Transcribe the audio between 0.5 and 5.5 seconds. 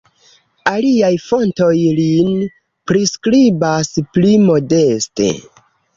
Aliaj fontoj lin priskribas pli modeste.